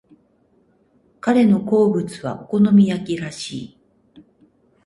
[1.19, 3.77] 彼の好物はお好み焼きらしい。